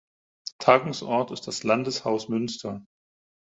Tagungsort 0.57 1.29
ist 1.29 1.45
das 1.47 1.61
Landeshaus 1.61 2.27
Münster. 2.27 2.83